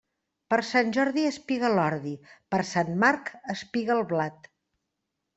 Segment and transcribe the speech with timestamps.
[0.51, 2.13] Per Sant Jordi espiga l'ordi;
[2.55, 4.49] per Sant Marc, espiga el blat.